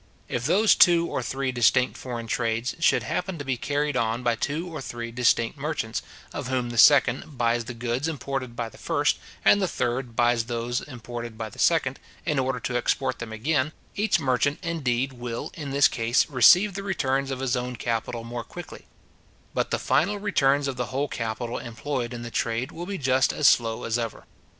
[0.27, 4.33] If those two or three distinct foreign trades should happen to be carried on by
[4.35, 6.01] two or three distinct merchants,
[6.33, 10.45] of whom the second buys the goods imported by the first, and the third buys
[10.45, 15.51] those imported by the second, in order to export them again, each merchant, indeed, will,
[15.53, 18.87] in this case, receive the returns of his own capital more quickly;
[19.53, 23.31] but the final returns of the whole capital employed in the trade will be just
[23.31, 24.25] as slow as ever.